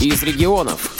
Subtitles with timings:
[0.00, 0.92] из регионов.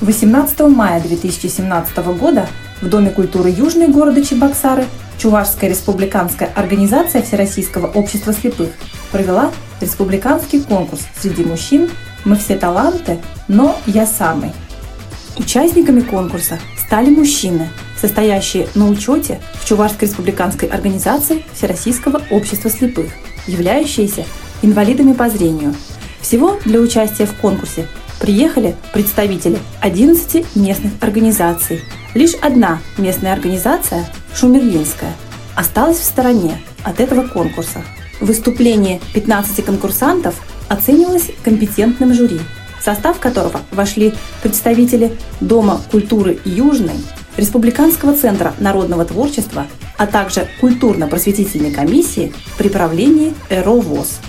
[0.00, 2.48] 18 мая 2017 года
[2.82, 4.86] в Доме культуры Южный города Чебоксары
[5.18, 8.70] Чувашская республиканская организация Всероссийского общества слепых
[9.12, 9.50] провела
[9.80, 11.90] республиканский конкурс среди мужчин
[12.24, 14.52] «Мы все таланты, но я самый».
[15.36, 23.10] Участниками конкурса стали мужчины, состоящие на учете в Чувашской республиканской организации Всероссийского общества слепых,
[23.46, 24.24] являющиеся
[24.62, 25.74] инвалидами по зрению.
[26.20, 27.86] Всего для участия в конкурсе
[28.20, 31.80] приехали представители 11 местных организаций.
[32.14, 35.12] Лишь одна местная организация, Шумерлинская,
[35.56, 37.82] осталась в стороне от этого конкурса.
[38.20, 40.34] Выступление 15 конкурсантов
[40.68, 42.40] оценивалось компетентным жюри,
[42.78, 47.04] в состав которого вошли представители Дома культуры Южный,
[47.36, 49.66] Республиканского центра народного творчества,
[49.96, 54.20] а также культурно-просветительной комиссии при правлении ЭРО ВОЗ.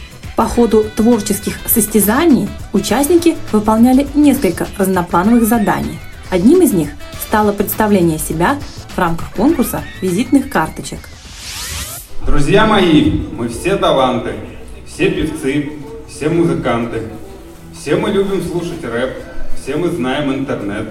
[0.42, 6.00] По ходу творческих состязаний участники выполняли несколько разноплановых заданий.
[6.32, 6.90] Одним из них
[7.24, 8.58] стало представление себя
[8.96, 10.98] в рамках конкурса визитных карточек.
[12.26, 14.34] Друзья мои, мы все таланты,
[14.88, 15.74] все певцы,
[16.10, 17.04] все музыканты.
[17.80, 19.18] Все мы любим слушать рэп,
[19.62, 20.90] все мы знаем интернет.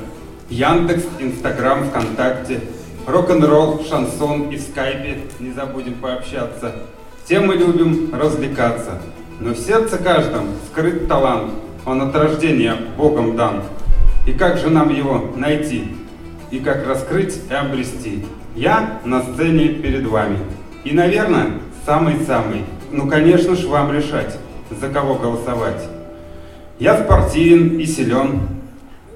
[0.48, 2.60] Яндекс, Инстаграм, ВКонтакте,
[3.04, 6.72] рок-н-ролл, шансон и скайпе, не забудем пообщаться.
[7.24, 9.00] Все мы любим развлекаться,
[9.40, 11.52] но в сердце каждом скрыт талант,
[11.86, 13.62] он от рождения Богом дан.
[14.26, 15.84] И как же нам его найти?
[16.50, 18.24] И как раскрыть и обрести?
[18.54, 20.38] Я на сцене перед вами.
[20.84, 21.52] И, наверное,
[21.86, 22.64] самый-самый.
[22.92, 24.36] Ну, конечно ж, вам решать,
[24.70, 25.82] за кого голосовать.
[26.78, 28.40] Я спортивен и силен,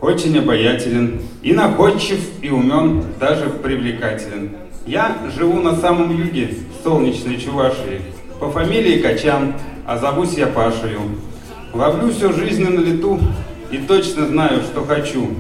[0.01, 4.53] очень обаятелен, и находчив, и умен, даже привлекателен.
[4.87, 6.51] Я живу на самом юге
[6.83, 8.03] солнечной Чувашии,
[8.39, 9.55] по фамилии Качан,
[9.87, 11.01] а зовусь я Пашею.
[11.73, 13.19] Ловлю всю жизнь на лету
[13.71, 15.31] и точно знаю, что хочу.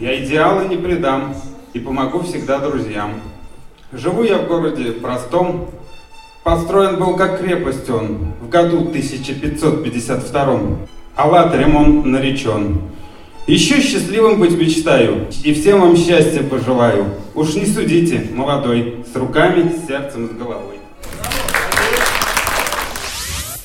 [0.00, 1.34] Я идеалы не предам
[1.72, 3.14] и помогу всегда друзьям.
[3.92, 5.68] Живу я в городе простом,
[6.44, 10.60] построен был как крепость он в году 1552
[11.14, 12.80] Аллатарем он наречен.
[13.46, 17.06] Еще счастливым быть мечтаю, и всем вам счастья пожелаю.
[17.34, 20.81] Уж не судите, молодой, с руками, с сердцем, с головой.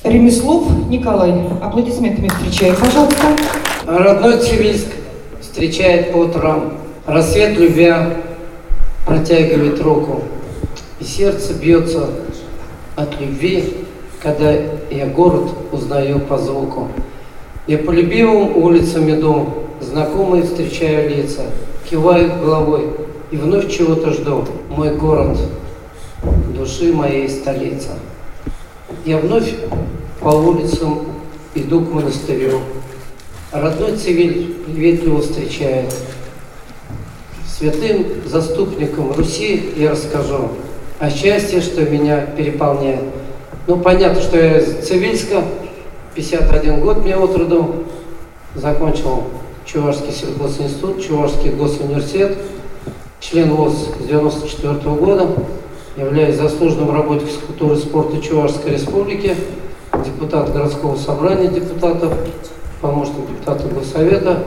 [0.09, 1.33] Ремеслов Николай.
[1.61, 3.27] Аплодисментами встречаю, пожалуйста.
[3.85, 4.87] Родной Цивильск
[5.41, 6.73] встречает по утрам.
[7.05, 8.15] Рассвет любя
[9.05, 10.23] протягивает руку.
[10.99, 12.09] И сердце бьется
[12.95, 13.85] от любви,
[14.21, 14.51] когда
[14.89, 16.87] я город узнаю по звуку.
[17.67, 19.47] Я по любимым улицам иду,
[19.81, 21.43] знакомые встречаю лица,
[21.89, 22.87] киваю головой
[23.29, 24.45] и вновь чего-то жду.
[24.69, 25.37] Мой город,
[26.55, 27.91] души моей столица.
[29.07, 29.53] Я вновь
[30.19, 30.99] по улицам
[31.55, 32.59] иду к монастырю.
[33.53, 35.95] Родной цивиль приветливо встречает.
[37.47, 40.49] Святым заступником Руси я расскажу
[40.99, 42.99] о счастье, что меня переполняет.
[43.65, 45.41] Ну, понятно, что я из Цивильска,
[46.15, 47.85] 51 год мне от роду,
[48.55, 49.23] закончил
[49.65, 52.37] Чувашский сельхозинститут, Чувашский госуниверситет,
[53.21, 55.29] член ВОЗ с 94 -го года,
[55.97, 59.35] являюсь заслуженным работником физкультуры и спорта Чувашской республики,
[60.05, 62.13] депутат городского собрания депутатов,
[62.81, 64.43] помощник депутата Госсовета.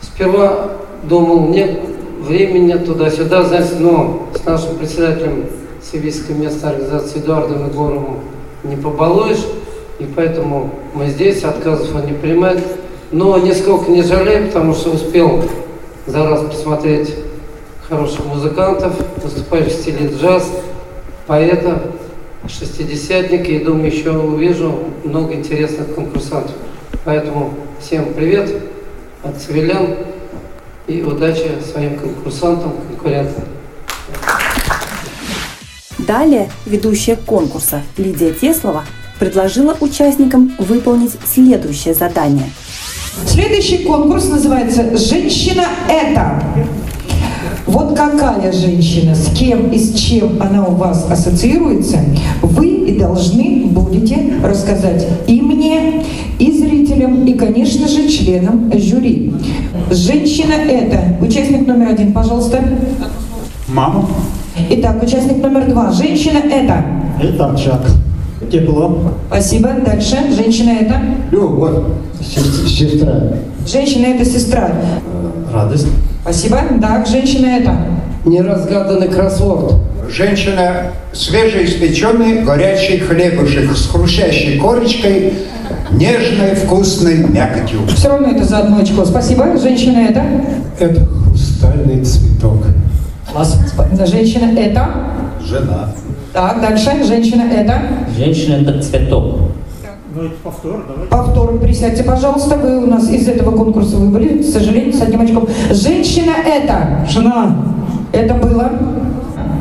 [0.00, 0.70] Сперва
[1.02, 1.80] думал, нет
[2.20, 5.46] времени туда-сюда, знаете, но с нашим председателем
[5.82, 8.20] Сибирской местной организации Эдуардом Егоровым
[8.62, 9.44] не побалуешь,
[9.98, 12.62] и поэтому мы здесь, отказов он не принимает.
[13.10, 15.42] Но нисколько не жалею, потому что успел
[16.06, 17.12] за раз посмотреть
[17.90, 20.48] хороших музыкантов, выступающих в стиле джаз,
[21.26, 21.82] поэта,
[22.48, 26.54] шестидесятника, и думаю, еще увижу много интересных конкурсантов.
[27.04, 28.62] Поэтому всем привет
[29.24, 29.96] от цивилян
[30.86, 33.44] и удачи своим конкурсантам, конкурентам.
[35.98, 38.84] Далее ведущая конкурса Лидия Теслова
[39.18, 42.50] предложила участникам выполнить следующее задание.
[43.26, 46.40] Следующий конкурс называется «Женщина это».
[47.70, 51.98] Вот какая женщина, с кем и с чем она у вас ассоциируется,
[52.42, 56.02] вы и должны будете рассказать и мне,
[56.40, 59.32] и зрителям, и, конечно же, членам жюри.
[59.88, 61.24] Женщина это.
[61.24, 62.58] Участник номер один, пожалуйста.
[63.68, 64.08] Мама.
[64.70, 65.92] Итак, участник номер два.
[65.92, 66.84] Женщина это.
[67.22, 67.86] Это Чак.
[68.50, 69.12] Тепло.
[69.28, 69.68] Спасибо.
[69.86, 70.16] Дальше.
[70.36, 71.00] Женщина это.
[71.30, 71.84] Любовь.
[72.20, 73.32] Сестра.
[73.66, 74.70] Женщина это сестра.
[75.52, 75.86] Радость.
[76.22, 76.58] Спасибо.
[76.80, 77.76] Так, женщина это.
[78.24, 79.74] Неразгаданный кроссворд.
[80.10, 85.34] Женщина свежеиспеченный горячий хлебушек с хрустящей корочкой
[85.92, 87.86] нежной, вкусной мякотью.
[87.94, 89.04] Все равно это за одно очко.
[89.04, 89.56] Спасибо.
[89.58, 90.24] Женщина это?
[90.78, 92.64] Это хрустальный цветок.
[93.30, 93.56] Класс.
[94.06, 94.88] Женщина это?
[95.44, 95.90] Жена.
[96.32, 97.04] Так, дальше.
[97.04, 97.82] Женщина это?
[98.16, 99.49] Женщина это цветок.
[101.08, 101.58] Повтор.
[101.58, 102.56] Присядьте, пожалуйста.
[102.56, 105.48] Вы у нас из этого конкурса выбыли, к сожалению, с одним очком.
[105.70, 107.06] Женщина это?
[107.08, 107.64] Жена.
[108.12, 108.72] Это было?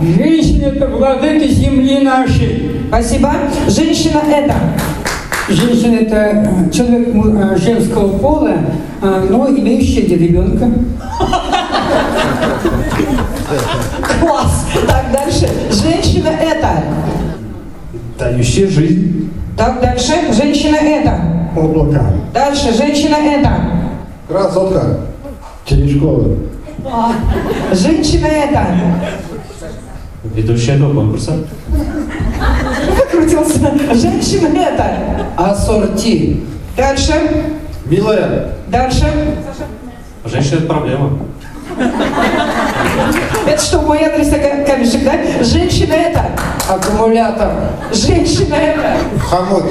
[0.02, 2.82] Женщина это владыка земли нашей.
[2.88, 3.32] Спасибо.
[3.68, 4.56] Женщина это?
[5.50, 8.52] Женщина это э, человек э, женского пола,
[9.02, 10.72] э, но имеющий ребенка.
[14.20, 14.66] Класс.
[14.88, 15.50] Так, дальше.
[15.72, 16.84] Женщина это?
[18.18, 19.19] Дающая жизнь.
[19.60, 20.14] Так, дальше.
[20.32, 21.20] Женщина это?
[21.54, 22.14] Облака.
[22.34, 22.74] Дальше.
[22.74, 23.50] Женщина это?
[24.30, 25.02] Красотка.
[25.66, 26.30] Терешкова.
[27.74, 28.68] Женщина это?
[30.24, 31.40] Ведущая этого конкурса.
[32.88, 33.60] Выкрутился.
[33.96, 35.26] Женщина это?
[35.36, 36.42] Ассорти.
[36.78, 37.14] Дальше.
[37.84, 38.54] Милая.
[38.70, 39.36] Дальше.
[40.24, 41.20] Женщина это проблема.
[43.46, 45.44] Это что, мой адрес такая камешек, да?
[45.44, 46.32] Женщина это?
[46.68, 47.52] Аккумулятор.
[47.92, 48.98] Женщина это?
[49.22, 49.64] Хомут.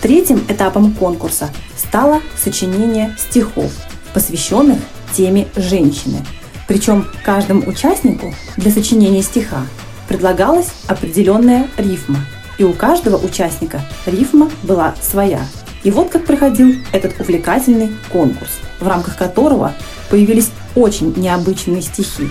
[0.00, 3.70] Третьим этапом конкурса стало сочинение стихов,
[4.12, 4.78] посвященных
[5.12, 6.24] теме женщины.
[6.66, 9.62] Причем каждому участнику для сочинения стиха
[10.08, 12.18] предлагалась определенная рифма.
[12.58, 15.40] И у каждого участника рифма была своя.
[15.82, 19.72] И вот как проходил этот увлекательный конкурс, в рамках которого
[20.10, 22.28] появились очень необычные стихи.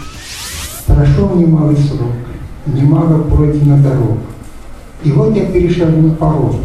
[0.86, 2.14] Прошел немалый срок,
[2.66, 4.20] немало пройдено дорог.
[5.04, 6.56] И вот я перешагнул порог.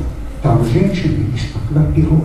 [0.42, 2.24] Там женщина испекла пирог.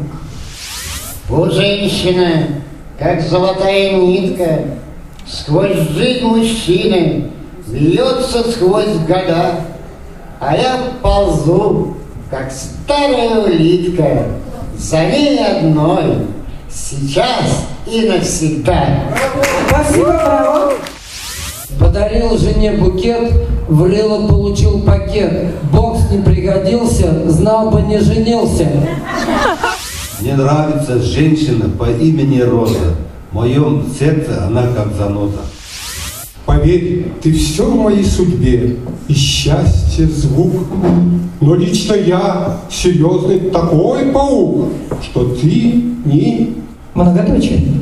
[1.29, 2.61] У женщины,
[2.99, 4.65] как золотая нитка,
[5.25, 7.31] сквозь жизнь мужчины
[7.67, 9.61] льется сквозь года,
[10.39, 11.97] а я ползу,
[12.29, 14.25] как старая улитка,
[14.81, 16.25] ней одной,
[16.69, 19.03] сейчас и навсегда.
[19.67, 20.73] Спасибо, браво.
[21.79, 23.31] Подарил жене букет,
[23.67, 25.53] влил и получил пакет.
[25.71, 28.67] Бокс не пригодился, знал бы не женился.
[30.19, 32.95] Мне нравится женщина по имени Роза.
[33.31, 35.41] В моем сердце она как заноза.
[36.51, 38.75] Поверь, ты все в моей судьбе,
[39.07, 40.67] и счастье, звук.
[41.39, 44.67] Но лично я серьезный такой паук,
[45.01, 46.57] что ты не...
[46.93, 47.81] Многоточие.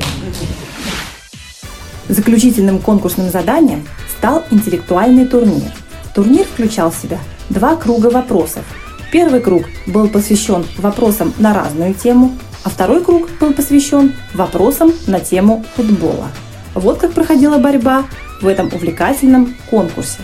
[2.10, 5.71] Заключительным конкурсным заданием стал интеллектуальный турнир.
[6.13, 7.18] Турнир включал в себя
[7.50, 8.66] два круга вопросов.
[9.12, 12.33] Первый круг был посвящен вопросам на разную тему,
[12.63, 16.27] а второй круг был посвящен вопросам на тему футбола.
[16.75, 18.06] Вот как проходила борьба
[18.42, 20.19] в этом увлекательном конкурсе.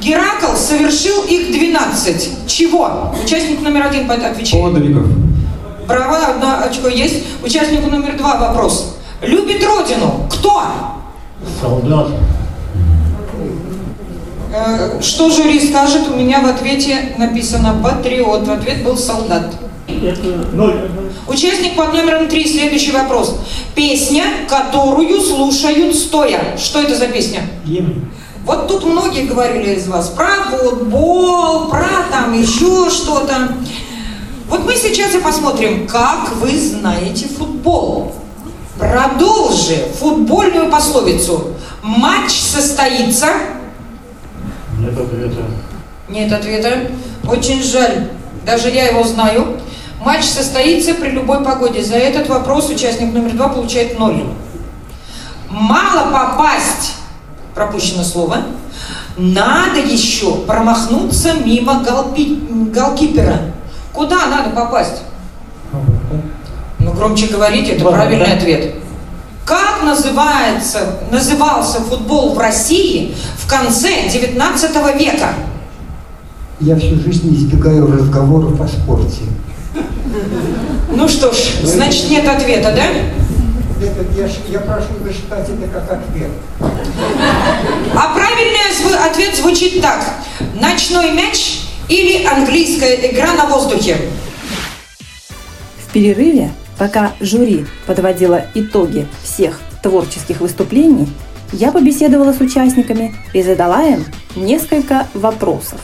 [0.00, 2.46] Геракл совершил их 12.
[2.46, 3.14] Чего?
[3.24, 4.62] Участник номер один отвечает.
[4.64, 5.06] Подвигов.
[5.86, 7.24] Браво, одно очко есть.
[7.42, 8.96] Участнику номер два вопрос.
[9.22, 10.28] Любит родину.
[10.30, 10.62] Кто?
[11.60, 12.08] Солдат.
[14.52, 16.08] Э, что жюри скажет?
[16.08, 18.48] У меня в ответе написано патриот.
[18.48, 19.54] Ответ был солдат.
[21.26, 22.46] Участник под номером три.
[22.46, 23.38] Следующий вопрос.
[23.74, 26.56] Песня, которую слушают стоя.
[26.56, 27.40] Что это за песня?
[28.44, 33.56] Вот тут многие говорили из вас про футбол, про там еще что-то.
[34.48, 38.14] Вот мы сейчас и посмотрим, как вы знаете футбол.
[38.78, 41.54] Продолжи футбольную пословицу.
[41.82, 43.28] Матч состоится.
[44.78, 45.42] Нет ответа.
[46.08, 46.90] Нет ответа.
[47.28, 48.08] Очень жаль.
[48.44, 49.60] Даже я его знаю.
[50.04, 51.82] Матч состоится при любой погоде.
[51.82, 54.24] За этот вопрос участник номер два получает ноль.
[55.48, 56.94] Мало попасть,
[57.54, 58.38] пропущено слово,
[59.16, 63.38] надо еще промахнуться мимо голпи- голкипера.
[63.92, 65.02] Куда надо попасть?
[66.78, 68.74] Ну, громче говорите, это правильный ответ.
[69.46, 75.28] Как называется, назывался футбол в России в конце 19 века?
[76.60, 79.22] Я всю жизнь избегаю разговоров о спорте.
[80.90, 82.84] Ну что ж, значит нет ответа, да?
[83.84, 86.30] Это, я, я прошу засчитать это как ответ.
[87.94, 88.56] А правильный
[89.06, 90.02] ответ звучит так.
[90.60, 93.96] Ночной мяч или английская игра на воздухе?
[95.78, 101.08] В перерыве, пока жюри подводило итоги всех творческих выступлений,
[101.52, 104.04] я побеседовала с участниками и задала им
[104.34, 105.80] несколько вопросов.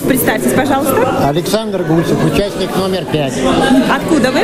[0.00, 1.26] Представьтесь, пожалуйста.
[1.26, 3.32] Александр Гусев, участник номер пять.
[3.90, 4.40] Откуда вы?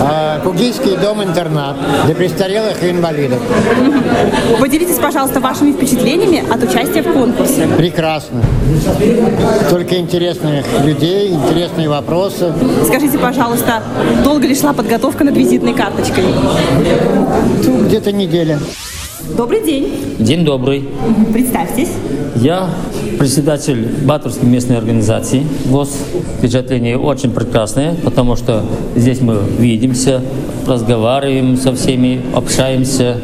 [0.00, 3.40] А, Кугийский дом-интернат для престарелых и инвалидов.
[4.58, 7.68] Поделитесь, пожалуйста, вашими впечатлениями от участия в конкурсе.
[7.76, 8.42] Прекрасно.
[9.70, 12.52] Только интересных людей, интересные вопросы.
[12.86, 13.82] Скажите, пожалуйста,
[14.24, 16.24] долго ли шла подготовка над визитной карточкой?
[17.86, 18.58] Где-то неделя.
[19.36, 19.88] Добрый день.
[20.18, 20.84] День добрый.
[21.32, 21.88] Представьтесь.
[22.36, 22.68] Я
[23.18, 25.96] председатель Батурской местной организации ВОЗ.
[26.38, 28.62] Впечатление очень прекрасное, потому что
[28.94, 30.20] здесь мы видимся,
[30.66, 33.20] разговариваем со всеми, общаемся.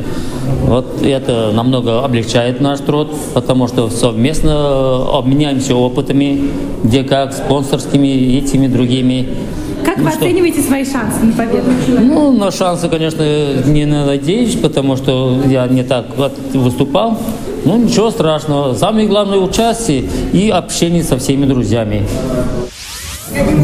[0.64, 6.50] Вот это намного облегчает наш труд, потому что совместно обменяемся опытами,
[6.84, 9.28] где как, спонсорскими и этими другими.
[9.88, 10.18] Как Ну вы что?
[10.18, 11.70] оцениваете свои шансы на победу?
[11.88, 13.22] Ну, на шансы, конечно,
[13.64, 16.04] не надеюсь, потому что я не так
[16.52, 17.16] выступал.
[17.64, 18.74] Ну, ничего страшного.
[18.74, 20.04] Самое главное участие
[20.34, 22.06] и общение со всеми друзьями.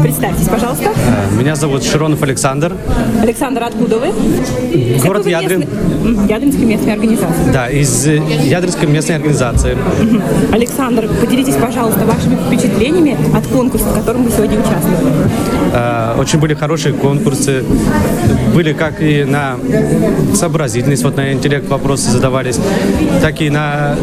[0.03, 0.91] Представьтесь, пожалуйста.
[1.37, 2.73] Меня зовут Широнов Александр.
[3.21, 4.07] Александр, откуда вы?
[5.03, 5.61] Город вы Ядрин.
[5.61, 7.51] местный- М, Ядринской местной организации.
[7.51, 9.77] Да, из э, Ядринской местной организации.
[10.51, 15.13] Александр, поделитесь, пожалуйста, вашими впечатлениями от конкурса, в котором вы сегодня участвовали.
[15.73, 17.63] Э, Очень были хорошие конкурсы.
[18.53, 19.57] Были как и на
[20.33, 22.57] сообразительность, вот на интеллект вопросы задавались,
[23.21, 23.95] так и на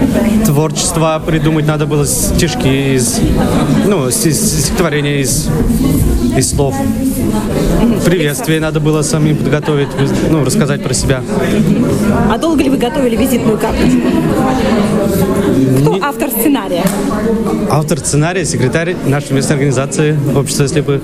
[0.45, 3.19] творчество придумать надо было стишки из,
[3.87, 5.49] ну, стихотворения из,
[6.37, 6.75] из слов.
[8.05, 9.89] Приветствие надо было самим подготовить,
[10.31, 11.23] ну, рассказать про себя.
[12.31, 14.09] А долго ли вы готовили визитную карточку?
[15.81, 16.85] Кто автор сценария?
[17.71, 21.03] Автор сценария, секретарь нашей местной организации Общества слепых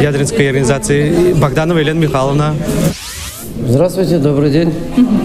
[0.00, 2.54] Ядринской организации Богданова Елена Михайловна.
[3.68, 4.72] Здравствуйте, добрый день.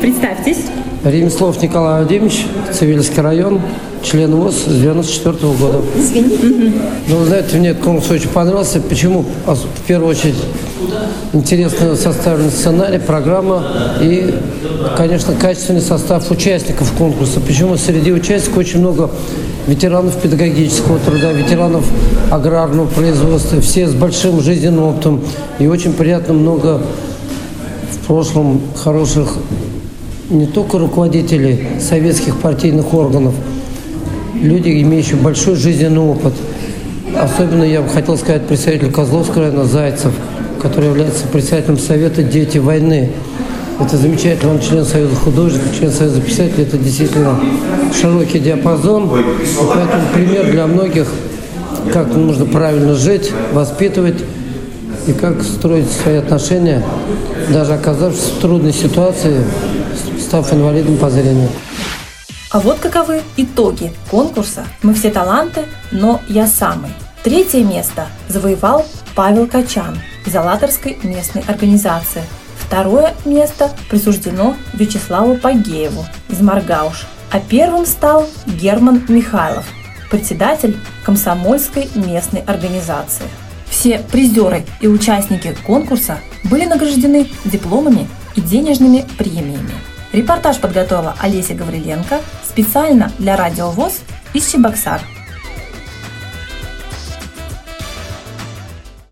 [0.02, 0.66] Представьтесь.
[1.06, 3.62] Ремеслов Николай Владимирович, Цивильский район,
[4.04, 5.78] член ВОЗ с 94 года.
[7.08, 8.82] Ну, вы знаете, мне этот конкурс очень понравился.
[8.82, 9.24] Почему?
[9.48, 10.36] Ос- В первую очередь,
[11.32, 13.64] интересно составлен сценарий, программа
[14.02, 14.34] и,
[14.98, 17.40] конечно, качественный состав участников конкурса.
[17.40, 19.10] Почему среди участников очень много
[19.68, 21.86] ветеранов педагогического труда, ветеранов
[22.30, 25.22] аграрного производства, все с большим жизненным опытом.
[25.60, 26.82] И очень приятно много
[27.94, 29.38] в прошлом хороших
[30.30, 33.34] не только руководителей советских партийных органов,
[34.34, 36.34] люди, имеющие большой жизненный опыт.
[37.20, 40.14] Особенно я бы хотел сказать представитель Козловского района Зайцев,
[40.62, 43.12] который является председателем Совета «Дети войны».
[43.80, 46.64] Это замечательно, он член Союза художников, член Союза писателей.
[46.64, 47.40] Это действительно
[48.00, 49.06] широкий диапазон.
[49.06, 49.24] И
[49.58, 51.08] поэтому пример для многих,
[51.92, 54.18] как нужно правильно жить, воспитывать
[55.08, 56.84] и как строить свои отношения,
[57.50, 59.44] даже оказавшись в трудной ситуации,
[60.20, 61.50] став инвалидом по зрению.
[62.52, 66.92] А вот каковы итоги конкурса «Мы все таланты, но я самый».
[67.24, 72.22] Третье место завоевал Павел Качан из Алаторской местной организации.
[72.58, 77.08] Второе место присуждено Вячеславу Пагееву из Маргауш.
[77.32, 79.66] А первым стал Герман Михайлов,
[80.12, 83.26] председатель комсомольской местной организации.
[83.84, 89.74] Все призеры и участники конкурса были награждены дипломами и денежными премиями.
[90.14, 94.00] Репортаж подготовила Олеся Гавриленко специально для Радио ВОЗ
[94.34, 95.02] из Чебоксар.